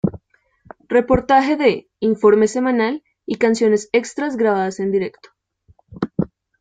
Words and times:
Reportaje 0.89 1.57
de 1.57 1.87
"Informe 1.99 2.47
Semanal" 2.47 3.03
y 3.27 3.35
canciones 3.35 3.87
extra 3.91 4.29
grabadas 4.35 4.79
en 4.79 4.89
directo. 4.91 5.29